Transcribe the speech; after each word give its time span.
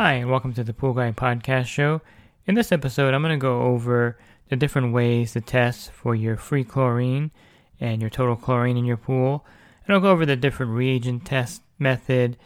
Hi, 0.00 0.14
and 0.14 0.30
welcome 0.30 0.52
to 0.54 0.64
the 0.64 0.72
Pool 0.72 0.94
Guy 0.94 1.12
Podcast 1.12 1.66
Show. 1.66 2.00
In 2.46 2.54
this 2.54 2.72
episode, 2.72 3.12
I'm 3.12 3.22
going 3.22 3.38
to 3.38 3.42
go 3.42 3.62
over 3.62 4.18
the 4.48 4.56
different 4.56 4.92
ways 4.92 5.32
to 5.32 5.40
test 5.40 5.90
for 5.90 6.14
your 6.14 6.36
free 6.36 6.64
chlorine 6.64 7.32
and 7.80 8.00
your 8.00 8.10
total 8.10 8.36
chlorine 8.36 8.76
in 8.76 8.84
your 8.84 8.96
pool. 8.96 9.44
And 9.84 9.94
I'll 9.94 10.00
go 10.00 10.10
over 10.10 10.24
the 10.24 10.36
different 10.36 10.72
reagent 10.72 11.24
test 11.24 11.62
method 11.78 12.36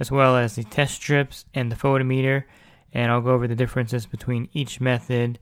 as 0.00 0.10
well 0.10 0.36
as 0.36 0.56
the 0.56 0.64
test 0.64 0.94
strips 0.94 1.44
and 1.54 1.70
the 1.70 1.76
photometer. 1.76 2.44
And 2.92 3.12
I'll 3.12 3.20
go 3.20 3.30
over 3.30 3.46
the 3.46 3.54
differences 3.54 4.06
between 4.06 4.48
each 4.52 4.80
method 4.80 5.38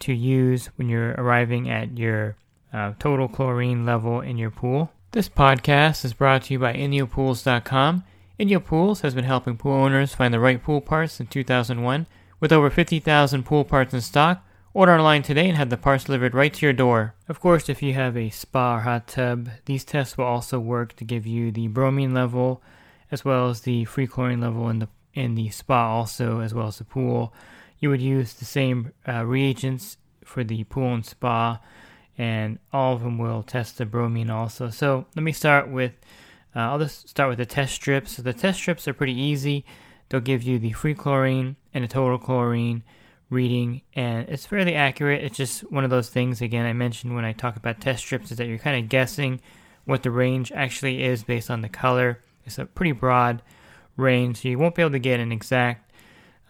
to 0.00 0.12
use 0.12 0.66
when 0.76 0.88
you're 0.88 1.12
arriving 1.12 1.68
at 1.68 1.98
your 1.98 2.36
uh, 2.72 2.92
total 2.98 3.28
chlorine 3.28 3.84
level 3.84 4.20
in 4.20 4.38
your 4.38 4.50
pool. 4.50 4.90
This 5.12 5.28
podcast 5.28 6.04
is 6.04 6.12
brought 6.12 6.44
to 6.44 6.52
you 6.52 6.58
by 6.58 6.74
InyoPools.com. 6.74 8.04
Inyo 8.38 8.64
Pools 8.64 9.00
has 9.00 9.14
been 9.14 9.24
helping 9.24 9.56
pool 9.56 9.72
owners 9.72 10.14
find 10.14 10.32
the 10.32 10.38
right 10.38 10.62
pool 10.62 10.80
parts 10.80 11.14
since 11.14 11.30
2001. 11.30 12.06
With 12.38 12.52
over 12.52 12.70
50,000 12.70 13.42
pool 13.42 13.64
parts 13.64 13.92
in 13.92 14.00
stock, 14.00 14.46
order 14.72 14.92
online 14.92 15.22
today 15.22 15.48
and 15.48 15.56
have 15.56 15.70
the 15.70 15.76
parts 15.76 16.04
delivered 16.04 16.34
right 16.34 16.54
to 16.54 16.64
your 16.64 16.72
door. 16.72 17.14
Of 17.28 17.40
course, 17.40 17.68
if 17.68 17.82
you 17.82 17.94
have 17.94 18.16
a 18.16 18.30
spa 18.30 18.76
or 18.76 18.80
hot 18.80 19.08
tub, 19.08 19.48
these 19.64 19.84
tests 19.84 20.16
will 20.16 20.26
also 20.26 20.60
work 20.60 20.94
to 20.96 21.04
give 21.04 21.26
you 21.26 21.50
the 21.50 21.66
bromine 21.66 22.14
level 22.14 22.62
as 23.10 23.24
well 23.24 23.48
as 23.48 23.62
the 23.62 23.86
free 23.86 24.06
chlorine 24.06 24.40
level 24.40 24.68
in 24.68 24.78
the 24.78 24.88
in 25.14 25.34
the 25.34 25.48
spa 25.48 25.88
also 25.88 26.38
as 26.38 26.54
well 26.54 26.68
as 26.68 26.78
the 26.78 26.84
pool. 26.84 27.32
You 27.80 27.90
would 27.90 28.02
use 28.02 28.34
the 28.34 28.44
same 28.44 28.92
uh, 29.08 29.24
reagents 29.24 29.96
for 30.24 30.44
the 30.44 30.62
pool 30.64 30.94
and 30.94 31.04
spa, 31.04 31.58
and 32.18 32.58
all 32.72 32.92
of 32.92 33.02
them 33.02 33.16
will 33.16 33.42
test 33.42 33.78
the 33.78 33.86
bromine 33.86 34.28
also. 34.28 34.68
So 34.68 35.06
let 35.16 35.22
me 35.22 35.32
start 35.32 35.70
with. 35.70 35.92
Uh, 36.54 36.60
I'll 36.60 36.78
just 36.78 37.08
start 37.08 37.28
with 37.28 37.38
the 37.38 37.46
test 37.46 37.74
strips. 37.74 38.16
So 38.16 38.22
the 38.22 38.32
test 38.32 38.58
strips 38.58 38.88
are 38.88 38.94
pretty 38.94 39.18
easy. 39.18 39.64
They'll 40.08 40.20
give 40.20 40.42
you 40.42 40.58
the 40.58 40.72
free 40.72 40.94
chlorine 40.94 41.56
and 41.72 41.84
the 41.84 41.88
total 41.88 42.18
chlorine 42.18 42.82
reading, 43.30 43.82
and 43.94 44.26
it's 44.28 44.46
fairly 44.46 44.74
accurate. 44.74 45.22
It's 45.22 45.36
just 45.36 45.70
one 45.70 45.84
of 45.84 45.90
those 45.90 46.08
things, 46.08 46.40
again, 46.40 46.64
I 46.64 46.72
mentioned 46.72 47.14
when 47.14 47.26
I 47.26 47.32
talk 47.32 47.56
about 47.56 47.78
test 47.78 48.04
strips, 48.04 48.30
is 48.30 48.38
that 48.38 48.46
you're 48.46 48.56
kind 48.56 48.82
of 48.82 48.88
guessing 48.88 49.42
what 49.84 50.02
the 50.02 50.10
range 50.10 50.50
actually 50.52 51.02
is 51.02 51.24
based 51.24 51.50
on 51.50 51.60
the 51.60 51.68
color. 51.68 52.20
It's 52.46 52.58
a 52.58 52.64
pretty 52.64 52.92
broad 52.92 53.42
range, 53.98 54.40
so 54.40 54.48
you 54.48 54.58
won't 54.58 54.74
be 54.74 54.80
able 54.80 54.92
to 54.92 54.98
get 54.98 55.20
an 55.20 55.30
exact 55.30 55.92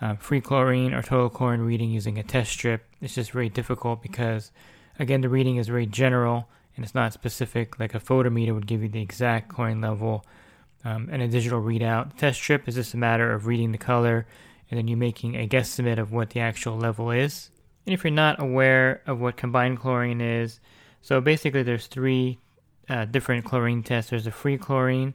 uh, 0.01 0.15
free 0.15 0.41
chlorine 0.41 0.95
or 0.95 1.03
total 1.03 1.29
chlorine 1.29 1.63
reading 1.63 1.91
using 1.91 2.17
a 2.17 2.23
test 2.23 2.53
strip. 2.53 2.85
It's 3.01 3.17
just 3.17 3.33
very 3.33 3.49
difficult 3.49 4.01
because, 4.01 4.53
again, 4.99 5.21
the 5.21 5.29
reading 5.29 5.57
is 5.57 5.69
very 5.69 5.87
general 5.87 6.49
and 6.77 6.85
it's 6.85 6.95
not 6.95 7.13
specific. 7.13 7.79
Like 7.79 7.95
a 7.95 8.01
photometer 8.01 8.55
would 8.55 8.67
give 8.67 8.83
you 8.83 8.89
the 8.89 9.03
exact 9.03 9.49
chlorine 9.49 9.81
level 9.81 10.25
um, 10.85 11.09
and 11.11 11.23
a 11.23 11.29
digital 11.29 11.61
readout. 11.61 12.11
The 12.11 12.17
test 12.17 12.41
strip 12.41 12.69
is 12.69 12.77
just 12.77 12.95
a 12.95 12.99
matter 12.99 13.33
of 13.33 13.47
reading 13.47 13.73
the 13.73 13.79
color 13.79 14.27
and 14.71 14.79
then 14.79 14.89
you 14.89 14.97
making 14.97 15.35
a 15.35 15.49
guesstimate 15.49 15.99
of 15.99 16.13
what 16.13 16.31
the 16.31 16.41
actual 16.41 16.77
level 16.77 17.11
is. 17.11 17.51
And 17.87 17.95
if 17.95 18.05
you're 18.05 18.11
not 18.11 18.41
aware 18.41 19.03
of 19.07 19.21
what 19.21 19.37
combined 19.37 19.81
chlorine 19.81 20.21
is, 20.21 20.61
so 21.01 21.21
basically 21.21 21.63
there's 21.63 21.87
three 21.87 22.39
uh, 22.89 23.07
different 23.07 23.45
chlorine 23.45 23.83
tests. 23.83 24.11
There's 24.11 24.25
the 24.25 24.31
free 24.31 24.59
chlorine, 24.59 25.15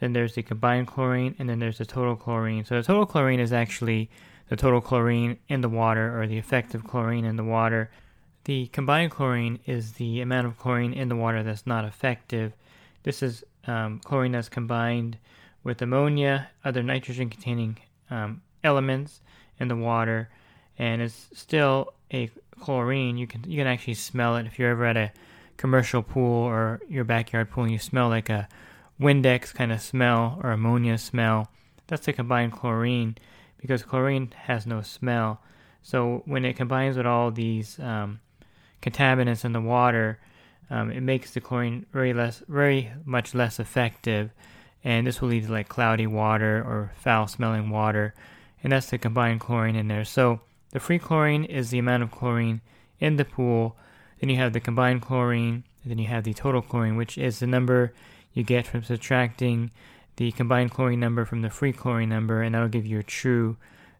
then 0.00 0.12
there's 0.12 0.34
the 0.34 0.42
combined 0.42 0.86
chlorine, 0.86 1.34
and 1.38 1.48
then 1.48 1.58
there's 1.58 1.78
the 1.78 1.84
total 1.84 2.16
chlorine. 2.16 2.64
So 2.64 2.76
the 2.76 2.82
total 2.82 3.06
chlorine 3.06 3.40
is 3.40 3.52
actually 3.52 4.10
the 4.48 4.56
total 4.56 4.80
chlorine 4.80 5.38
in 5.48 5.60
the 5.60 5.68
water 5.68 6.20
or 6.20 6.26
the 6.26 6.38
effective 6.38 6.84
chlorine 6.84 7.24
in 7.24 7.36
the 7.36 7.44
water. 7.44 7.90
The 8.46 8.68
combined 8.68 9.10
chlorine 9.10 9.58
is 9.66 9.94
the 9.94 10.20
amount 10.20 10.46
of 10.46 10.56
chlorine 10.56 10.92
in 10.92 11.08
the 11.08 11.16
water 11.16 11.42
that's 11.42 11.66
not 11.66 11.84
effective. 11.84 12.52
This 13.02 13.20
is 13.20 13.42
um, 13.66 13.98
chlorine 14.04 14.30
that's 14.30 14.48
combined 14.48 15.18
with 15.64 15.82
ammonia, 15.82 16.50
other 16.64 16.80
nitrogen 16.84 17.28
containing 17.28 17.78
um, 18.08 18.42
elements 18.62 19.20
in 19.58 19.66
the 19.66 19.74
water, 19.74 20.28
and 20.78 21.02
it's 21.02 21.26
still 21.34 21.92
a 22.14 22.30
chlorine. 22.60 23.18
You 23.18 23.26
can 23.26 23.42
you 23.50 23.58
can 23.58 23.66
actually 23.66 23.94
smell 23.94 24.36
it 24.36 24.46
if 24.46 24.60
you're 24.60 24.70
ever 24.70 24.84
at 24.84 24.96
a 24.96 25.10
commercial 25.56 26.04
pool 26.04 26.44
or 26.44 26.80
your 26.88 27.02
backyard 27.02 27.50
pool 27.50 27.64
and 27.64 27.72
you 27.72 27.80
smell 27.80 28.08
like 28.08 28.28
a 28.28 28.46
Windex 29.00 29.52
kind 29.52 29.72
of 29.72 29.80
smell 29.80 30.38
or 30.40 30.52
ammonia 30.52 30.98
smell. 30.98 31.50
That's 31.88 32.06
the 32.06 32.12
combined 32.12 32.52
chlorine 32.52 33.16
because 33.58 33.82
chlorine 33.82 34.32
has 34.44 34.68
no 34.68 34.82
smell. 34.82 35.40
So 35.82 36.22
when 36.26 36.44
it 36.44 36.54
combines 36.54 36.96
with 36.96 37.06
all 37.06 37.32
these 37.32 37.80
um, 37.80 38.20
contaminants 38.82 39.44
in 39.44 39.52
the 39.52 39.60
water, 39.60 40.18
um, 40.70 40.90
it 40.90 41.00
makes 41.00 41.32
the 41.32 41.40
chlorine 41.40 41.86
very 41.92 42.12
less, 42.12 42.42
very 42.48 42.90
much 43.04 43.34
less 43.34 43.60
effective, 43.60 44.30
and 44.82 45.06
this 45.06 45.20
will 45.20 45.28
lead 45.28 45.46
to 45.46 45.52
like 45.52 45.68
cloudy 45.68 46.06
water 46.06 46.58
or 46.58 46.92
foul-smelling 46.96 47.70
water, 47.70 48.14
and 48.62 48.72
that's 48.72 48.90
the 48.90 48.98
combined 48.98 49.40
chlorine 49.40 49.76
in 49.76 49.88
there. 49.88 50.04
So 50.04 50.40
the 50.70 50.80
free 50.80 50.98
chlorine 50.98 51.44
is 51.44 51.70
the 51.70 51.78
amount 51.78 52.02
of 52.02 52.10
chlorine 52.10 52.60
in 52.98 53.16
the 53.16 53.24
pool. 53.24 53.76
Then 54.20 54.30
you 54.30 54.36
have 54.36 54.52
the 54.52 54.60
combined 54.60 55.02
chlorine, 55.02 55.64
then 55.84 55.98
you 55.98 56.08
have 56.08 56.24
the 56.24 56.34
total 56.34 56.62
chlorine, 56.62 56.96
which 56.96 57.16
is 57.16 57.38
the 57.38 57.46
number 57.46 57.92
you 58.32 58.42
get 58.42 58.66
from 58.66 58.82
subtracting 58.82 59.70
the 60.16 60.32
combined 60.32 60.70
chlorine 60.70 61.00
number 61.00 61.24
from 61.24 61.42
the 61.42 61.50
free 61.50 61.72
chlorine 61.72 62.08
number, 62.08 62.42
and 62.42 62.54
that'll 62.54 62.68
give 62.68 62.86
you 62.86 62.92
your 62.92 63.02
true 63.02 63.56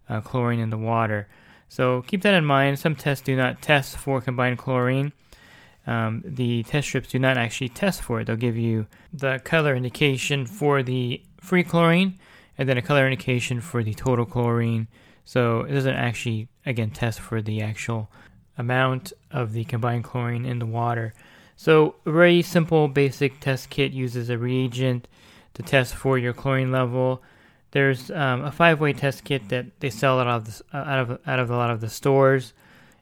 uh, 0.08 0.20
chlorine 0.20 0.58
in 0.58 0.70
the 0.70 0.78
water. 0.78 1.28
So 1.68 2.02
keep 2.02 2.22
that 2.22 2.34
in 2.34 2.44
mind. 2.44 2.78
Some 2.78 2.94
tests 2.94 3.24
do 3.24 3.36
not 3.36 3.62
test 3.62 3.96
for 3.96 4.20
combined 4.20 4.58
chlorine. 4.58 5.12
Um, 5.86 6.22
the 6.24 6.64
test 6.64 6.88
strips 6.88 7.08
do 7.08 7.18
not 7.18 7.36
actually 7.36 7.68
test 7.68 8.02
for 8.02 8.20
it. 8.20 8.26
They'll 8.26 8.36
give 8.36 8.56
you 8.56 8.86
the 9.12 9.40
color 9.44 9.74
indication 9.74 10.46
for 10.46 10.82
the 10.82 11.22
free 11.40 11.62
chlorine 11.62 12.18
and 12.58 12.68
then 12.68 12.78
a 12.78 12.82
color 12.82 13.06
indication 13.06 13.60
for 13.60 13.84
the 13.84 13.94
total 13.94 14.24
chlorine. 14.24 14.88
So 15.24 15.60
it 15.62 15.72
doesn't 15.72 15.94
actually, 15.94 16.48
again, 16.64 16.90
test 16.90 17.20
for 17.20 17.42
the 17.42 17.62
actual 17.62 18.08
amount 18.58 19.12
of 19.30 19.52
the 19.52 19.64
combined 19.64 20.04
chlorine 20.04 20.46
in 20.46 20.58
the 20.58 20.66
water. 20.66 21.12
So 21.56 21.96
a 22.04 22.12
very 22.12 22.42
simple, 22.42 22.88
basic 22.88 23.40
test 23.40 23.70
kit 23.70 23.92
uses 23.92 24.28
a 24.30 24.38
reagent 24.38 25.08
to 25.54 25.62
test 25.62 25.94
for 25.94 26.18
your 26.18 26.32
chlorine 26.32 26.70
level. 26.70 27.22
There's 27.72 28.10
um, 28.10 28.44
a 28.44 28.52
five-way 28.52 28.92
test 28.92 29.24
kit 29.24 29.48
that 29.48 29.80
they 29.80 29.90
sell 29.90 30.18
out 30.20 30.26
of 30.26 30.44
the, 30.44 30.64
uh, 30.76 30.82
out 30.82 30.98
of 30.98 31.20
out 31.26 31.38
of 31.38 31.50
a 31.50 31.56
lot 31.56 31.70
of 31.70 31.80
the 31.80 31.90
stores 31.90 32.52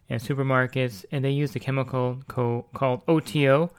and 0.09 0.21
supermarkets, 0.21 1.05
and 1.13 1.25
they 1.25 1.31
use 1.31 1.55
a 1.55 1.61
chemical 1.61 2.23
co- 2.29 2.67
called 2.75 3.03
OTO. 3.07 3.71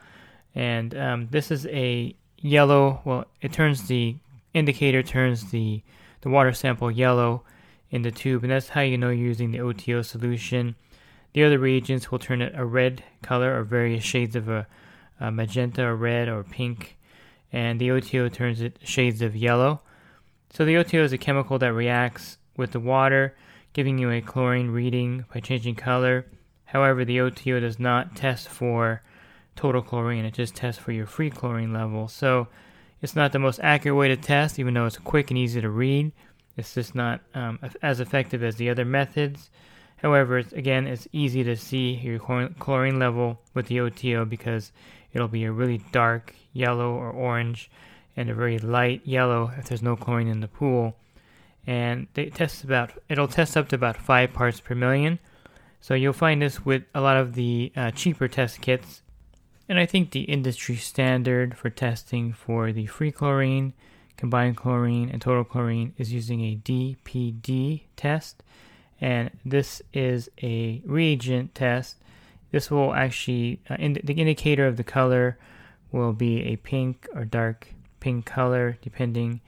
And 0.53 0.95
um, 0.97 1.27
this 1.31 1.51
is 1.51 1.65
a 1.67 2.15
yellow. 2.37 3.01
Well, 3.03 3.25
it 3.41 3.51
turns 3.51 3.87
the 3.87 4.15
indicator 4.53 5.03
turns 5.03 5.51
the 5.51 5.81
the 6.21 6.29
water 6.29 6.53
sample 6.53 6.89
yellow 6.89 7.43
in 7.89 8.01
the 8.01 8.11
tube, 8.11 8.43
and 8.43 8.51
that's 8.51 8.69
how 8.69 8.81
you 8.81 8.97
know 8.97 9.09
you're 9.09 9.27
using 9.27 9.51
the 9.51 9.61
OTO 9.61 10.01
solution. 10.01 10.75
The 11.33 11.43
other 11.43 11.59
reagents 11.59 12.09
will 12.09 12.19
turn 12.19 12.41
it 12.41 12.53
a 12.55 12.65
red 12.65 13.03
color 13.21 13.59
or 13.59 13.63
various 13.63 14.03
shades 14.03 14.35
of 14.35 14.47
a, 14.47 14.67
a 15.19 15.31
magenta 15.31 15.83
or 15.83 15.95
red 15.95 16.27
or 16.27 16.43
pink, 16.43 16.97
and 17.51 17.79
the 17.79 17.91
OTO 17.91 18.29
turns 18.29 18.61
it 18.61 18.79
shades 18.83 19.21
of 19.21 19.35
yellow. 19.35 19.81
So 20.55 20.63
the 20.63 20.77
OTO 20.77 21.03
is 21.03 21.11
a 21.11 21.17
chemical 21.17 21.59
that 21.59 21.73
reacts 21.73 22.37
with 22.55 22.71
the 22.71 22.79
water, 22.79 23.35
giving 23.73 23.97
you 23.97 24.09
a 24.09 24.21
chlorine 24.21 24.71
reading 24.71 25.25
by 25.33 25.41
changing 25.41 25.75
color. 25.75 26.27
However, 26.63 27.03
the 27.03 27.19
OTO 27.19 27.59
does 27.59 27.77
not 27.77 28.15
test 28.15 28.47
for 28.47 29.01
total 29.57 29.81
chlorine, 29.81 30.23
it 30.23 30.33
just 30.33 30.55
tests 30.55 30.81
for 30.81 30.93
your 30.93 31.07
free 31.07 31.29
chlorine 31.29 31.73
level. 31.73 32.07
So 32.07 32.47
it's 33.01 33.17
not 33.17 33.33
the 33.33 33.39
most 33.39 33.59
accurate 33.63 33.97
way 33.97 34.07
to 34.07 34.15
test, 34.15 34.57
even 34.57 34.73
though 34.73 34.85
it's 34.85 34.97
quick 34.97 35.29
and 35.29 35.37
easy 35.37 35.59
to 35.59 35.69
read. 35.69 36.13
It's 36.55 36.73
just 36.73 36.95
not 36.95 37.19
um, 37.33 37.59
as 37.81 37.99
effective 37.99 38.41
as 38.41 38.55
the 38.55 38.69
other 38.69 38.85
methods. 38.85 39.49
However, 39.97 40.37
it's, 40.37 40.53
again, 40.53 40.87
it's 40.87 41.05
easy 41.11 41.43
to 41.43 41.57
see 41.57 41.95
your 41.95 42.19
chlorine 42.59 42.97
level 42.97 43.41
with 43.53 43.67
the 43.67 43.81
OTO 43.81 44.23
because 44.23 44.71
it'll 45.11 45.27
be 45.27 45.43
a 45.43 45.51
really 45.51 45.81
dark 45.91 46.33
yellow 46.53 46.93
or 46.93 47.09
orange 47.11 47.69
and 48.17 48.29
a 48.29 48.33
very 48.33 48.59
light 48.59 49.01
yellow 49.03 49.51
if 49.57 49.65
there's 49.65 49.81
no 49.81 49.95
chlorine 49.95 50.27
in 50.27 50.39
the 50.39 50.47
pool. 50.47 50.95
And 51.67 52.07
they 52.13 52.29
test 52.29 52.63
about 52.63 52.91
it'll 53.09 53.27
test 53.27 53.57
up 53.57 53.69
to 53.69 53.75
about 53.75 53.97
five 53.97 54.33
parts 54.33 54.59
per 54.59 54.75
million. 54.75 55.19
So 55.81 55.93
you'll 55.93 56.13
find 56.13 56.41
this 56.41 56.65
with 56.65 56.83
a 56.93 57.01
lot 57.01 57.17
of 57.17 57.35
the 57.35 57.71
uh, 57.75 57.91
cheaper 57.91 58.27
test 58.27 58.61
kits. 58.61 59.01
And 59.67 59.79
I 59.79 59.85
think 59.85 60.11
the 60.11 60.21
industry 60.21 60.75
standard 60.75 61.57
for 61.57 61.69
testing 61.69 62.33
for 62.33 62.71
the 62.71 62.85
free 62.85 63.11
chlorine, 63.11 63.73
combined 64.15 64.57
chlorine, 64.57 65.09
and 65.09 65.21
total 65.21 65.43
chlorine 65.43 65.93
is 65.97 66.13
using 66.13 66.41
a 66.41 66.55
DPD 66.55 67.83
test. 67.95 68.43
And 69.01 69.31
this 69.43 69.81
is 69.93 70.29
a 70.41 70.81
reagent 70.85 71.55
test. 71.55 71.97
This 72.51 72.71
will 72.71 72.93
actually, 72.93 73.59
uh, 73.69 73.75
in 73.79 73.99
the 74.03 74.13
indicator 74.13 74.67
of 74.67 74.77
the 74.77 74.83
color 74.83 75.37
will 75.91 76.13
be 76.13 76.43
a 76.43 76.55
pink 76.57 77.07
or 77.13 77.25
dark 77.25 77.73
pink 78.05 78.23
color, 78.23 78.77
depending, 78.83 79.41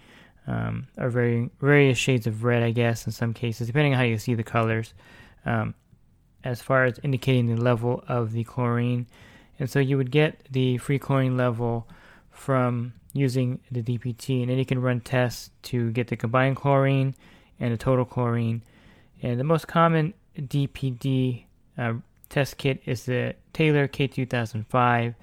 um, 0.48 0.88
or 0.98 1.10
very 1.10 1.52
various 1.62 1.96
shades 2.00 2.26
of 2.26 2.44
red, 2.44 2.64
I 2.64 2.72
guess, 2.72 3.06
in 3.06 3.12
some 3.12 3.32
cases, 3.32 3.68
depending 3.68 3.94
on 3.94 4.00
how 4.00 4.06
you 4.06 4.18
see 4.18 4.34
the 4.34 4.42
colors. 4.42 4.96
Um, 5.46 5.76
as 6.44 6.60
far 6.60 6.86
as 6.86 7.00
indicating 7.04 7.46
the 7.48 7.62
level 7.62 8.04
of 8.08 8.32
the 8.32 8.44
chlorine. 8.44 9.06
And 9.60 9.70
so 9.70 9.80
you 9.80 9.96
would 9.98 10.10
get 10.10 10.48
the 10.50 10.80
free 10.80 10.98
chlorine 10.98 11.38
level 11.38 11.88
from 12.32 12.94
using 13.14 13.60
the 13.72 13.84
DPD, 13.84 14.42
and 14.42 14.50
then 14.50 14.58
you 14.58 14.66
can 14.66 14.82
run 14.82 15.02
tests 15.02 15.52
to 15.64 15.92
get 15.92 16.08
the 16.08 16.16
combined 16.16 16.56
chlorine 16.56 17.14
and 17.60 17.72
the 17.72 17.78
total 17.78 18.06
chlorine. 18.06 18.64
And 19.22 19.40
the 19.40 19.44
most 19.44 19.68
common 19.68 20.16
DPD 20.36 21.44
uh, 21.78 21.94
test 22.30 22.58
kit 22.58 22.82
is 22.86 23.06
the 23.06 23.36
Taylor 23.54 23.88
K2005, 23.88 25.14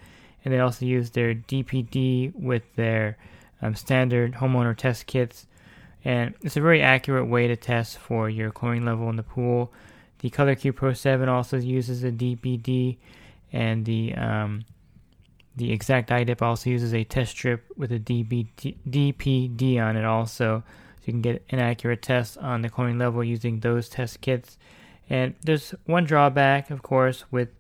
and 0.44 0.52
they 0.52 0.58
also 0.58 0.85
use 0.85 1.11
their 1.11 1.35
DPD 1.35 2.35
with 2.35 2.62
their 2.76 3.17
um, 3.62 3.75
standard 3.75 4.35
homeowner 4.35 4.76
test 4.76 5.06
kits. 5.06 5.46
And 6.05 6.35
it's 6.43 6.56
a 6.56 6.61
very 6.61 6.82
accurate 6.82 7.26
way 7.26 7.49
to 7.49 7.56
test 7.56 7.96
for 7.96 8.29
your 8.29 8.50
chlorine 8.50 8.85
level 8.85 9.08
in 9.08 9.17
the 9.17 9.23
pool. 9.23 9.73
The 10.19 10.31
ColorQ 10.31 10.75
Pro 10.75 10.93
7 10.93 11.29
also 11.29 11.56
uses 11.56 12.05
a 12.05 12.11
DPD, 12.11 12.99
and 13.52 13.85
the 13.85 14.14
um, 14.14 14.64
the 15.56 15.73
exact 15.73 16.11
iDip 16.11 16.43
also 16.43 16.70
uses 16.70 16.93
a 16.93 17.05
test 17.05 17.32
strip 17.32 17.64
with 17.76 17.93
a 17.93 17.99
DBT, 17.99 18.76
DPD 18.88 19.81
on 19.81 19.97
it 19.97 20.05
also, 20.05 20.64
so 20.99 21.02
you 21.05 21.12
can 21.12 21.23
get 21.23 21.44
an 21.50 21.58
accurate 21.58 22.02
test 22.02 22.37
on 22.38 22.62
the 22.62 22.69
chlorine 22.69 22.99
level 22.99 23.23
using 23.23 23.61
those 23.61 23.88
test 23.88 24.20
kits. 24.20 24.58
And 25.08 25.35
there's 25.43 25.75
one 25.85 26.05
drawback, 26.05 26.70
of 26.70 26.82
course, 26.82 27.25
with 27.31 27.50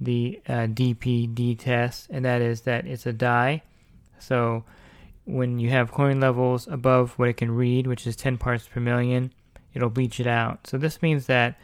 the 0.00 0.40
uh, 0.48 0.66
DPD 0.66 1.58
test, 1.58 2.08
and 2.10 2.24
that 2.24 2.40
is 2.40 2.62
that 2.62 2.86
it's 2.86 3.06
a 3.06 3.12
dye. 3.12 3.62
So 4.18 4.64
when 5.24 5.58
you 5.58 5.70
have 5.70 5.92
chlorine 5.92 6.20
levels 6.20 6.66
above 6.66 7.12
what 7.18 7.28
it 7.28 7.36
can 7.36 7.50
read, 7.50 7.86
which 7.86 8.06
is 8.06 8.16
10 8.16 8.38
parts 8.38 8.66
per 8.66 8.80
million, 8.80 9.32
it'll 9.74 9.90
bleach 9.90 10.18
it 10.20 10.26
out. 10.26 10.66
So 10.66 10.78
this 10.78 11.02
means 11.02 11.26
that 11.26 11.58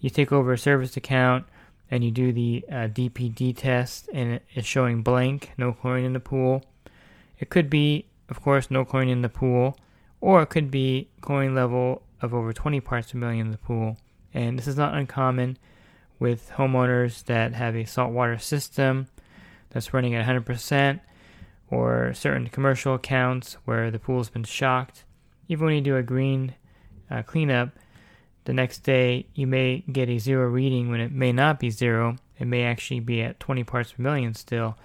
you 0.00 0.10
take 0.10 0.32
over 0.32 0.52
a 0.52 0.58
service 0.58 0.96
account 0.96 1.46
and 1.90 2.04
you 2.04 2.10
do 2.10 2.32
the 2.32 2.64
uh, 2.70 2.74
DPD 2.88 3.56
test 3.56 4.08
and 4.12 4.40
it's 4.54 4.66
showing 4.66 5.02
blank, 5.02 5.52
no 5.58 5.72
chlorine 5.72 6.04
in 6.04 6.12
the 6.12 6.20
pool. 6.20 6.64
It 7.38 7.50
could 7.50 7.68
be, 7.68 8.06
of 8.28 8.40
course, 8.40 8.70
no 8.70 8.84
chlorine 8.84 9.08
in 9.08 9.22
the 9.22 9.28
pool, 9.28 9.76
or 10.20 10.42
it 10.42 10.46
could 10.46 10.70
be 10.70 11.08
chlorine 11.20 11.54
level 11.54 12.02
of 12.22 12.32
over 12.32 12.52
20 12.52 12.80
parts 12.80 13.12
per 13.12 13.18
million 13.18 13.46
in 13.46 13.52
the 13.52 13.58
pool. 13.58 13.98
And 14.32 14.58
this 14.58 14.66
is 14.66 14.76
not 14.76 14.94
uncommon 14.94 15.58
with 16.18 16.52
homeowners 16.56 17.24
that 17.24 17.54
have 17.54 17.74
a 17.76 17.84
saltwater 17.84 18.38
system 18.38 19.08
that's 19.70 19.92
running 19.92 20.14
at 20.14 20.26
100% 20.26 21.00
or 21.70 22.12
certain 22.14 22.48
commercial 22.48 22.94
accounts 22.94 23.54
where 23.64 23.90
the 23.90 23.98
pool's 23.98 24.30
been 24.30 24.44
shocked. 24.44 25.04
Even 25.48 25.66
when 25.66 25.74
you 25.74 25.80
do 25.80 25.96
a 25.96 26.02
green 26.02 26.54
uh, 27.10 27.22
cleanup, 27.22 27.70
the 28.44 28.52
next 28.52 28.80
day, 28.80 29.26
you 29.34 29.46
may 29.46 29.82
get 29.90 30.08
a 30.08 30.18
zero 30.18 30.48
reading 30.48 30.90
when 30.90 31.00
it 31.00 31.12
may 31.12 31.32
not 31.32 31.58
be 31.58 31.70
zero. 31.70 32.16
It 32.38 32.46
may 32.46 32.64
actually 32.64 33.00
be 33.00 33.22
at 33.22 33.40
20 33.40 33.64
parts 33.64 33.92
per 33.92 34.02
million 34.02 34.34
still. 34.34 34.76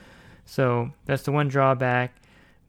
So 0.46 0.92
that's 1.06 1.24
the 1.24 1.32
one 1.32 1.50
drawback 1.50 2.16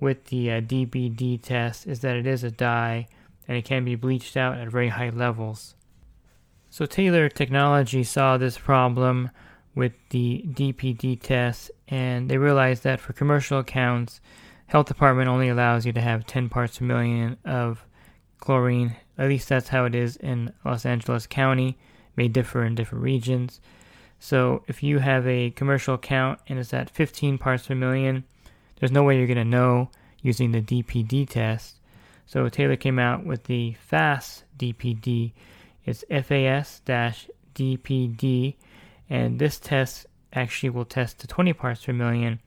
with 0.01 0.27
the 0.27 0.51
uh, 0.51 0.61
DPD 0.61 1.43
test 1.43 1.87
is 1.87 2.01
that 2.01 2.17
it 2.17 2.27
is 2.27 2.43
a 2.43 2.51
dye 2.51 3.07
and 3.47 3.57
it 3.57 3.65
can 3.65 3.85
be 3.85 3.95
bleached 3.95 4.37
out 4.37 4.59
at 4.59 4.69
very 4.69 4.89
high 4.89 5.11
levels. 5.11 5.75
So 6.71 6.87
Taylor 6.87 7.29
Technology 7.29 8.05
saw 8.05 8.37
this 8.37 8.57
problem 8.57 9.31
with 9.75 9.93
the 10.11 10.45
DPD 10.47 11.21
test 11.21 11.71
and 11.89 12.31
they 12.31 12.39
realized 12.39 12.85
that 12.85 13.01
for 13.01 13.13
commercial 13.13 13.59
accounts, 13.59 14.21
health 14.67 14.87
department 14.87 15.29
only 15.29 15.49
allows 15.49 15.85
you 15.85 15.93
to 15.93 16.01
have 16.01 16.27
10 16.27 16.49
parts 16.49 16.79
per 16.79 16.85
million 16.85 17.37
of 17.45 17.85
chlorine 18.39 18.97
at 19.21 19.29
least 19.29 19.51
that's 19.51 19.69
how 19.69 19.85
it 19.85 19.95
is 19.95 20.17
in 20.17 20.51
Los 20.65 20.87
Angeles 20.87 21.27
County. 21.27 21.79
May 22.17 22.27
differ 22.27 22.65
in 22.65 22.75
different 22.75 23.05
regions. 23.05 23.61
So 24.19 24.65
if 24.67 24.83
you 24.83 24.99
have 24.99 25.29
a 25.29 25.51
commercial 25.51 25.95
account 25.95 26.41
and 26.49 26.59
it's 26.59 26.73
at 26.73 26.89
15 26.89 27.37
parts 27.37 27.67
per 27.67 27.75
million, 27.75 28.25
there's 28.77 28.91
no 28.91 29.03
way 29.03 29.19
you're 29.19 29.27
going 29.27 29.37
to 29.37 29.45
know 29.45 29.91
using 30.23 30.53
the 30.53 30.63
DPD 30.63 31.29
test. 31.29 31.81
So 32.25 32.49
Taylor 32.49 32.77
came 32.77 32.99
out 32.99 33.27
with 33.27 33.45
the 33.45 33.75
FAST 33.75 34.45
DPD. 34.59 35.33
It's 35.91 36.05
FAS-DPD, 36.09 36.87
and 39.09 39.39
this 39.41 39.59
test 39.59 40.07
actually 40.33 40.71
will 40.71 40.85
test 40.85 41.19
to 41.19 41.27
20 41.27 41.53
parts 41.53 41.85
per 41.85 41.93
million. 41.93 42.39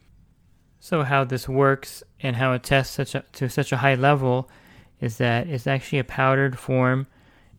So 0.79 1.03
how 1.03 1.25
this 1.25 1.49
works 1.49 2.03
and 2.21 2.37
how 2.37 2.53
it 2.53 2.63
tests 2.63 2.95
such 2.95 3.15
a, 3.15 3.25
to 3.33 3.49
such 3.49 3.73
a 3.73 3.77
high 3.77 3.95
level 3.95 4.49
is 5.01 5.17
that 5.17 5.47
it's 5.47 5.67
actually 5.67 5.99
a 5.99 6.05
powdered 6.05 6.57
form 6.57 7.07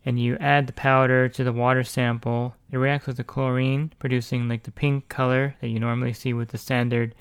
and 0.05 0.19
you 0.19 0.37
add 0.37 0.65
the 0.67 0.73
powder 0.73 1.29
to 1.29 1.43
the 1.43 1.53
water 1.53 1.83
sample. 1.83 2.55
It 2.71 2.77
reacts 2.77 3.07
with 3.07 3.17
the 3.17 3.23
chlorine, 3.23 3.91
producing 3.99 4.47
like 4.47 4.63
the 4.63 4.71
pink 4.71 5.09
color 5.09 5.55
that 5.61 5.69
you 5.69 5.79
normally 5.79 6.13
see 6.13 6.33
with 6.33 6.49
the 6.49 6.57
standard 6.57 7.13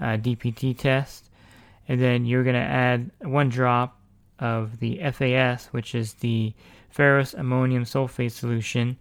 uh, 0.00 0.18
DPD 0.18 0.76
test. 0.76 1.30
And 1.88 2.00
then 2.00 2.24
you're 2.26 2.44
going 2.44 2.54
to 2.54 2.60
add 2.60 3.10
one 3.20 3.48
drop 3.48 3.98
of 4.38 4.80
the 4.80 5.00
FAS, 5.12 5.66
which 5.66 5.94
is 5.94 6.14
the 6.14 6.54
ferrous 6.92 7.34
ammonium 7.34 7.84
sulfate 7.84 8.30
solution. 8.30 8.96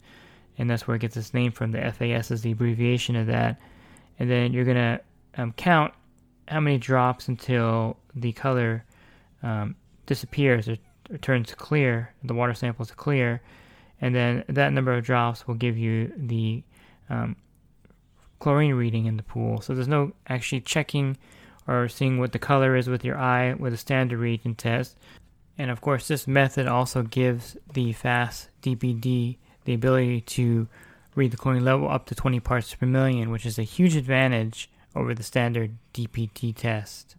And 0.57 0.69
that's 0.69 0.87
where 0.87 0.95
it 0.95 0.99
gets 0.99 1.17
its 1.17 1.33
name 1.33 1.51
from. 1.51 1.71
The 1.71 1.91
FAS 1.91 2.31
is 2.31 2.41
the 2.41 2.51
abbreviation 2.51 3.15
of 3.15 3.27
that. 3.27 3.59
And 4.19 4.29
then 4.29 4.53
you're 4.53 4.65
going 4.65 4.77
to 4.77 5.01
um, 5.35 5.53
count 5.53 5.93
how 6.47 6.59
many 6.59 6.77
drops 6.77 7.27
until 7.27 7.97
the 8.15 8.31
color 8.33 8.83
um, 9.43 9.75
disappears 10.05 10.67
or, 10.67 10.77
or 11.09 11.17
turns 11.17 11.53
clear, 11.53 12.13
the 12.23 12.33
water 12.33 12.53
sample 12.53 12.83
is 12.83 12.91
clear, 12.91 13.41
and 14.01 14.13
then 14.13 14.43
that 14.49 14.73
number 14.73 14.93
of 14.93 15.05
drops 15.05 15.47
will 15.47 15.55
give 15.55 15.77
you 15.77 16.11
the 16.17 16.63
um, 17.09 17.35
chlorine 18.39 18.73
reading 18.73 19.05
in 19.05 19.17
the 19.17 19.23
pool. 19.23 19.61
So 19.61 19.73
there's 19.73 19.87
no 19.87 20.11
actually 20.27 20.61
checking 20.61 21.17
or 21.67 21.87
seeing 21.87 22.19
what 22.19 22.33
the 22.33 22.39
color 22.39 22.75
is 22.75 22.89
with 22.89 23.05
your 23.05 23.17
eye 23.17 23.53
with 23.53 23.73
a 23.73 23.77
standard 23.77 24.19
reagent 24.19 24.57
test. 24.57 24.97
And 25.57 25.69
of 25.69 25.81
course, 25.81 26.07
this 26.07 26.27
method 26.27 26.67
also 26.67 27.03
gives 27.03 27.57
the 27.73 27.93
FAST 27.93 28.49
DPD 28.61 29.37
the 29.65 29.73
ability 29.73 30.21
to 30.21 30.67
read 31.15 31.31
the 31.31 31.37
chlorine 31.37 31.65
level 31.65 31.89
up 31.89 32.05
to 32.07 32.15
20 32.15 32.39
parts 32.39 32.73
per 32.73 32.85
million, 32.85 33.29
which 33.29 33.45
is 33.45 33.59
a 33.59 33.63
huge 33.63 33.95
advantage 33.95 34.69
over 34.95 35.13
the 35.13 35.23
standard 35.23 35.77
DPD 35.93 36.55
test. 36.55 37.15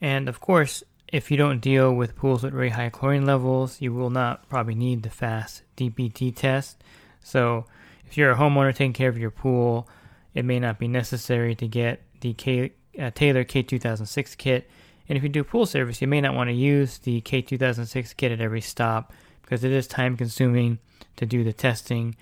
And 0.00 0.28
of 0.28 0.40
course, 0.40 0.82
if 1.12 1.30
you 1.30 1.36
don't 1.36 1.60
deal 1.60 1.94
with 1.94 2.16
pools 2.16 2.42
with 2.42 2.52
very 2.52 2.70
high 2.70 2.90
chlorine 2.90 3.24
levels, 3.24 3.80
you 3.80 3.92
will 3.92 4.10
not 4.10 4.48
probably 4.48 4.74
need 4.74 5.02
the 5.02 5.10
fast 5.10 5.62
DPD 5.76 6.34
test. 6.34 6.82
So, 7.22 7.66
if 8.06 8.16
you're 8.16 8.32
a 8.32 8.36
homeowner 8.36 8.74
taking 8.74 8.92
care 8.92 9.08
of 9.08 9.18
your 9.18 9.30
pool, 9.30 9.88
it 10.34 10.44
may 10.44 10.60
not 10.60 10.78
be 10.78 10.88
necessary 10.88 11.54
to 11.56 11.66
get 11.66 12.02
the 12.20 12.34
K, 12.34 12.72
uh, 13.00 13.10
Taylor 13.14 13.44
K2006 13.44 14.36
kit. 14.36 14.70
And 15.08 15.16
if 15.16 15.22
you 15.22 15.28
do 15.28 15.44
pool 15.44 15.66
service, 15.66 16.00
you 16.00 16.08
may 16.08 16.20
not 16.20 16.34
want 16.34 16.48
to 16.48 16.54
use 16.54 16.98
the 16.98 17.20
K2006 17.20 18.16
kit 18.16 18.32
at 18.32 18.40
every 18.40 18.60
stop 18.60 19.12
because 19.42 19.62
it 19.62 19.72
is 19.72 19.86
time 19.86 20.16
consuming 20.16 20.78
to 21.16 21.26
do 21.26 21.44
the 21.44 21.52
testing 21.52 22.16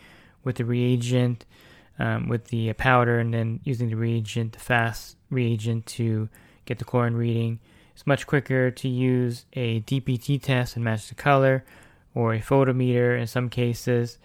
with 0.44 0.56
the 0.56 0.64
reagent, 0.64 1.44
um, 1.98 2.28
with 2.28 2.46
the 2.48 2.72
powder, 2.74 3.18
and 3.18 3.32
then 3.32 3.60
using 3.64 3.88
the 3.88 3.96
reagent, 3.96 4.52
the 4.52 4.58
fast 4.58 5.16
reagent 5.30 5.86
to 5.86 6.28
get 6.66 6.78
the 6.78 6.84
chlorine 6.84 7.14
reading. 7.14 7.58
It's 7.94 8.06
much 8.06 8.26
quicker 8.26 8.70
to 8.70 8.88
use 8.88 9.46
a 9.54 9.80
DPD 9.82 10.42
test 10.42 10.76
and 10.76 10.84
match 10.84 11.08
the 11.08 11.14
color, 11.14 11.64
or 12.14 12.34
a 12.34 12.40
photometer 12.40 13.18
in 13.18 13.26
some 13.26 13.48
cases, 13.48 14.18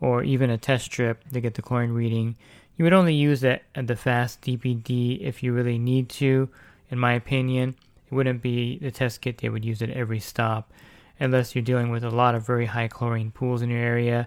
or 0.00 0.22
even 0.22 0.50
a 0.50 0.58
test 0.58 0.86
strip 0.86 1.28
to 1.30 1.40
get 1.40 1.54
the 1.54 1.62
chlorine 1.62 1.92
reading. 1.92 2.36
You 2.76 2.84
would 2.84 2.92
only 2.92 3.14
use 3.14 3.40
that 3.40 3.64
the 3.74 3.96
fast 3.96 4.40
DPD 4.42 5.20
if 5.20 5.42
you 5.42 5.52
really 5.52 5.78
need 5.78 6.08
to, 6.10 6.48
in 6.90 6.98
my 6.98 7.12
opinion. 7.12 7.74
It 8.10 8.14
wouldn't 8.14 8.42
be 8.42 8.78
the 8.78 8.90
test 8.90 9.20
kit 9.20 9.38
they 9.38 9.48
would 9.48 9.64
use 9.64 9.82
at 9.82 9.90
every 9.90 10.20
stop, 10.20 10.72
unless 11.20 11.54
you're 11.54 11.62
dealing 11.62 11.90
with 11.90 12.04
a 12.04 12.10
lot 12.10 12.34
of 12.34 12.46
very 12.46 12.66
high 12.66 12.88
chlorine 12.88 13.30
pools 13.30 13.62
in 13.62 13.70
your 13.70 13.80
area. 13.80 14.26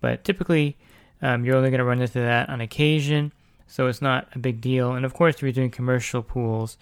But 0.00 0.24
typically, 0.24 0.76
um, 1.22 1.44
you're 1.44 1.56
only 1.56 1.70
going 1.70 1.78
to 1.78 1.84
run 1.84 2.00
into 2.00 2.14
that 2.14 2.48
on 2.48 2.60
occasion, 2.60 3.32
so 3.66 3.86
it's 3.86 4.02
not 4.02 4.28
a 4.34 4.38
big 4.38 4.60
deal. 4.60 4.92
And 4.92 5.04
of 5.04 5.14
course, 5.14 5.36
if 5.36 5.42
you're 5.42 5.52
doing 5.52 5.70
commercial 5.70 6.22
pools, 6.22 6.76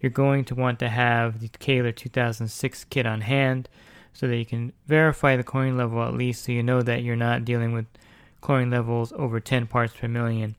you're 0.00 0.10
going 0.10 0.44
to 0.46 0.54
want 0.54 0.80
to 0.80 0.88
have 0.88 1.40
the 1.40 1.48
Taylor 1.48 1.92
2006 1.92 2.84
kit 2.84 3.06
on 3.06 3.20
hand 3.20 3.68
so 4.12 4.26
that 4.26 4.36
you 4.36 4.44
can 4.44 4.72
verify 4.86 5.36
the 5.36 5.44
chlorine 5.44 5.76
level 5.76 6.02
at 6.02 6.14
least 6.14 6.44
so 6.44 6.52
you 6.52 6.62
know 6.62 6.82
that 6.82 7.02
you're 7.02 7.16
not 7.16 7.44
dealing 7.44 7.72
with 7.72 7.86
chlorine 8.40 8.70
levels 8.70 9.12
over 9.16 9.40
10 9.40 9.68
parts 9.68 9.94
per 9.96 10.08
million. 10.08 10.56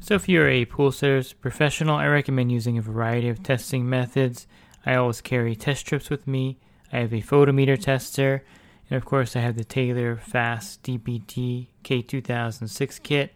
So, 0.00 0.14
if 0.14 0.28
you're 0.28 0.48
a 0.48 0.66
pool 0.66 0.92
service 0.92 1.32
professional, 1.32 1.96
I 1.96 2.06
recommend 2.06 2.52
using 2.52 2.76
a 2.76 2.82
variety 2.82 3.28
of 3.28 3.42
testing 3.42 3.88
methods. 3.88 4.46
I 4.86 4.94
always 4.94 5.20
carry 5.20 5.56
test 5.56 5.80
strips 5.80 6.10
with 6.10 6.26
me. 6.26 6.58
I 6.92 6.98
have 6.98 7.12
a 7.12 7.22
photometer 7.22 7.80
tester, 7.80 8.44
and 8.88 8.96
of 8.96 9.04
course, 9.04 9.34
I 9.34 9.40
have 9.40 9.56
the 9.56 9.64
Taylor 9.64 10.16
Fast 10.16 10.82
DPD 10.82 11.68
K2006 11.84 13.02
kit. 13.02 13.34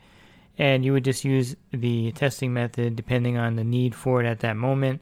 And 0.58 0.84
you 0.84 0.92
would 0.92 1.04
just 1.04 1.24
use 1.24 1.54
the 1.70 2.10
testing 2.12 2.52
method 2.52 2.96
depending 2.96 3.36
on 3.36 3.54
the 3.56 3.64
need 3.64 3.94
for 3.94 4.20
it 4.20 4.26
at 4.26 4.40
that 4.40 4.56
moment. 4.56 5.00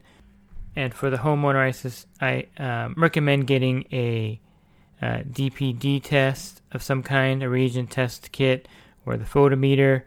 And 0.75 0.93
for 0.93 1.09
the 1.09 1.17
homeowner, 1.17 2.05
I 2.21 2.45
um, 2.63 2.93
recommend 2.95 3.47
getting 3.47 3.85
a 3.91 4.39
uh, 5.01 5.23
DPD 5.29 6.03
test 6.03 6.61
of 6.71 6.83
some 6.83 7.01
kind, 7.01 7.41
a 7.41 7.49
reagent 7.49 7.89
test 7.89 8.31
kit, 8.31 8.67
or 9.05 9.17
the 9.17 9.25
photometer. 9.25 10.03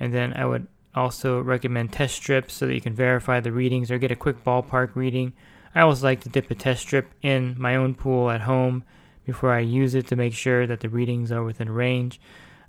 And 0.00 0.14
then 0.14 0.32
I 0.32 0.46
would 0.46 0.66
also 0.94 1.40
recommend 1.40 1.92
test 1.92 2.14
strips 2.14 2.54
so 2.54 2.66
that 2.66 2.74
you 2.74 2.80
can 2.80 2.94
verify 2.94 3.40
the 3.40 3.52
readings 3.52 3.90
or 3.90 3.98
get 3.98 4.10
a 4.10 4.16
quick 4.16 4.42
ballpark 4.42 4.94
reading. 4.94 5.34
I 5.74 5.80
always 5.80 6.04
like 6.04 6.20
to 6.20 6.28
dip 6.28 6.50
a 6.50 6.54
test 6.54 6.82
strip 6.82 7.10
in 7.20 7.56
my 7.58 7.74
own 7.74 7.94
pool 7.94 8.30
at 8.30 8.42
home 8.42 8.84
before 9.26 9.52
I 9.52 9.60
use 9.60 9.94
it 9.94 10.06
to 10.08 10.16
make 10.16 10.32
sure 10.32 10.66
that 10.66 10.80
the 10.80 10.88
readings 10.88 11.32
are 11.32 11.42
within 11.42 11.68
range. 11.70 12.20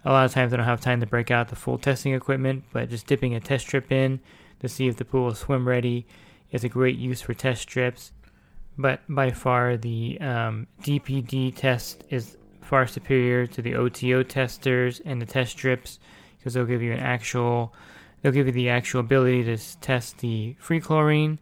A 0.03 0.12
lot 0.12 0.25
of 0.25 0.33
times 0.33 0.53
I 0.53 0.57
don't 0.57 0.65
have 0.65 0.81
time 0.81 1.01
to 1.01 1.05
break 1.05 1.29
out 1.29 1.50
the 1.50 1.55
full 1.55 1.77
testing 1.77 2.13
equipment, 2.13 2.63
but 2.74 2.89
just 2.89 3.05
dipping 3.05 3.35
a 3.35 3.39
test 3.39 3.67
strip 3.67 3.91
in 3.91 4.19
to 4.59 4.69
see 4.69 4.88
if 4.88 4.97
the 4.97 5.05
pool 5.05 5.29
is 5.29 5.38
swim 5.38 5.67
ready 5.67 6.07
is 6.51 6.63
a 6.63 6.69
great 6.69 6.97
use 6.97 7.21
for 7.21 7.33
test 7.33 7.62
strips. 7.63 8.12
But 8.77 9.01
by 9.07 9.31
far, 9.31 9.77
the 9.77 10.19
um, 10.19 10.67
DPD 10.81 11.55
test 11.55 12.03
is 12.09 12.38
far 12.62 12.88
superior 12.88 13.45
to 13.47 13.62
the 13.62 13.75
OTO 13.75 14.24
testers 14.24 15.00
and 15.05 15.21
the 15.21 15.25
test 15.25 15.51
strips 15.51 16.00
because 16.38 16.53
they'll 16.53 16.65
give 16.65 16.81
you 16.81 16.91
an 16.91 17.00
actual, 17.00 17.74
they'll 18.21 18.31
give 18.31 18.47
you 18.47 18.53
the 18.53 18.69
actual 18.69 19.00
ability 19.00 19.43
to 19.43 19.79
test 19.79 20.19
the 20.19 20.55
free 20.59 20.79
chlorine, 20.79 21.39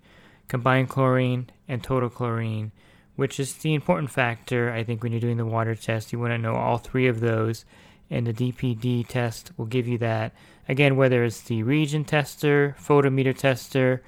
combined 0.48 0.90
chlorine, 0.90 1.50
and 1.68 1.84
total 1.84 2.10
chlorine, 2.10 2.72
which 3.16 3.40
is 3.40 3.54
the 3.56 3.74
important 3.74 4.10
factor. 4.10 4.72
I 4.72 4.84
think 4.84 5.04
when 5.04 5.12
you're 5.12 5.22
doing 5.22 5.38
the 5.38 5.46
water 5.46 5.76
test, 5.76 6.12
you 6.12 6.20
want 6.20 6.32
to 6.32 6.38
know 6.38 6.56
all 6.56 6.78
three 6.78 7.08
of 7.08 7.20
those, 7.20 7.66
and 8.10 8.28
the 8.28 8.34
DPD 8.34 9.08
test 9.08 9.52
will 9.58 9.66
give 9.66 9.88
you 9.88 9.98
that. 10.00 10.34
Again, 10.68 10.96
whether 10.96 11.24
it's 11.24 11.42
the 11.42 11.64
reagent 11.64 12.08
tester, 12.08 12.76
photometer 12.80 13.36
tester, 13.36 14.04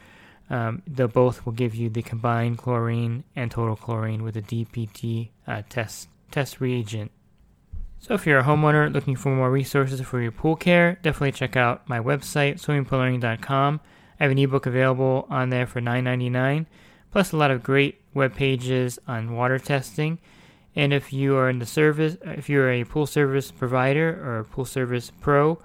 um, 0.50 0.84
they 0.86 1.06
both 1.06 1.46
will 1.46 1.54
give 1.54 1.76
you 1.76 1.90
the 1.90 2.02
combined 2.02 2.58
chlorine 2.58 3.24
and 3.36 3.50
total 3.50 3.76
chlorine 3.76 4.24
with 4.24 4.38
a 4.38 4.42
DPD 4.42 5.30
uh, 5.48 5.64
test 5.70 6.08
test 6.32 6.62
reagent. 6.62 7.12
So 8.00 8.14
if 8.14 8.28
you're 8.28 8.40
a 8.40 8.44
homeowner 8.44 8.94
looking 8.94 9.16
for 9.16 9.36
more 9.36 9.50
resources 9.50 10.00
for 10.02 10.22
your 10.22 10.32
pool 10.32 10.56
care, 10.56 11.00
definitely 11.02 11.32
check 11.32 11.56
out 11.56 11.90
my 11.90 12.00
website 12.00 12.62
swimmingpoollearning.com. 12.62 13.82
I 14.20 14.24
have 14.24 14.32
an 14.32 14.38
ebook 14.38 14.68
available 14.68 15.26
on 15.30 15.50
there 15.50 15.66
for 15.66 15.82
$9.99, 15.82 16.68
plus 17.16 17.32
a 17.32 17.38
lot 17.38 17.50
of 17.50 17.64
great 17.64 18.02
web 18.14 18.36
pages 18.36 19.00
on 19.08 19.32
water 19.32 19.58
testing. 19.58 20.20
And 20.76 20.92
if 20.92 21.14
you 21.14 21.38
are 21.38 21.50
in 21.50 21.60
the 21.60 21.66
service, 21.66 22.18
if 22.26 22.50
you're 22.50 22.70
a 22.70 22.84
pool 22.84 23.08
service 23.08 23.52
provider 23.52 24.22
or 24.22 24.40
a 24.40 24.44
pool 24.44 24.66
service 24.66 25.14
pro, 25.22 25.58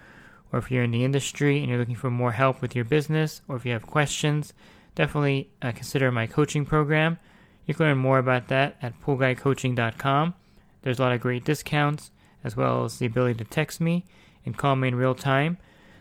or 0.52 0.61
if 0.61 0.71
you're 0.71 0.85
in 0.85 0.92
the 0.92 1.04
industry 1.04 1.59
and 1.59 1.69
you're 1.69 1.80
looking 1.80 1.97
for 1.97 2.09
more 2.09 2.30
help 2.30 2.62
with 2.62 2.76
your 2.76 2.85
business, 2.85 3.42
or 3.49 3.57
if 3.57 3.66
you 3.66 3.73
have 3.73 3.85
questions, 3.85 4.52
definitely 4.95 5.50
uh, 5.61 5.73
consider 5.73 6.12
my 6.12 6.28
coaching 6.28 6.64
program. 6.64 7.19
You 7.66 7.75
can 7.75 7.87
learn 7.87 7.99
more 7.99 8.21
about 8.21 8.47
that 8.47 8.76
at 8.80 9.00
poolguycoaching.com. 9.00 10.35
There's 10.83 11.00
a 11.00 11.02
lot 11.02 11.12
of 11.12 11.21
great 11.21 11.45
discounts, 11.45 12.12
as 12.45 12.57
well 12.57 12.85
as 12.85 13.00
the 13.00 13.07
ability 13.07 13.42
to 13.42 13.45
text 13.45 13.80
me 13.80 14.04
and 14.47 14.57
call 14.57 14.76
me 14.76 14.87
in 14.87 14.95
real 14.95 15.16
time. 15.16 15.59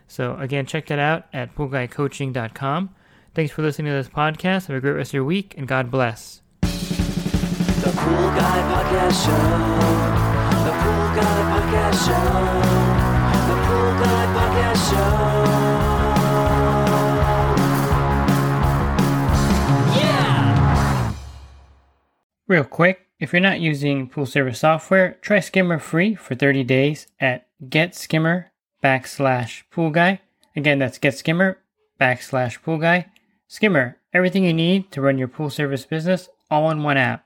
So, 0.08 0.38
again, 0.38 0.68
check 0.68 0.86
that 0.90 1.00
out 1.00 1.26
at 1.34 1.56
poolguycoaching.com. 1.56 2.94
Thanks 3.40 3.54
for 3.54 3.62
listening 3.62 3.90
to 3.90 3.96
this 3.96 4.10
podcast. 4.10 4.68
Have 4.68 4.76
a 4.76 4.82
great 4.82 4.92
rest 4.92 5.12
of 5.12 5.14
your 5.14 5.24
week, 5.24 5.56
and 5.58 5.66
God 5.66 5.90
bless. 5.90 6.42
The 6.60 6.68
Pool 7.96 8.28
Guy 8.36 8.60
Podcast 8.68 9.24
Show. 9.24 9.32
The 10.66 10.74
Pool 10.76 11.08
Guy 11.16 11.40
Podcast 11.48 12.06
Show. 12.06 12.26
The 13.48 13.56
Pool 13.64 13.92
Guy 14.04 14.24
Podcast 14.36 14.82
Show. 14.92 15.14
Yeah! 19.98 21.14
Real 22.50 22.66
quick, 22.66 23.08
if 23.22 23.32
you're 23.32 23.40
not 23.40 23.62
using 23.62 24.10
pool 24.10 24.26
service 24.26 24.60
software, 24.60 25.18
try 25.22 25.40
Skimmer 25.40 25.80
free 25.80 26.14
for 26.14 26.36
30 26.36 26.66
days 26.66 27.08
at 27.22 27.48
getskimmer 27.64 28.48
backslash 28.84 29.64
pool 29.72 29.92
guy. 29.92 30.20
Again, 30.58 30.80
that's 30.80 31.00
getskimmer 31.00 31.56
backslash 32.02 32.62
pool 32.62 32.80
guy. 32.80 33.06
Skimmer, 33.52 33.98
everything 34.14 34.44
you 34.44 34.54
need 34.54 34.92
to 34.92 35.02
run 35.02 35.18
your 35.18 35.28
pool 35.28 35.50
service 35.50 35.84
business 35.84 36.30
all 36.52 36.70
in 36.70 36.84
one 36.84 36.98
app. 36.98 37.26